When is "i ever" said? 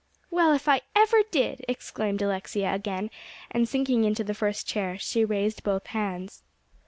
0.67-1.19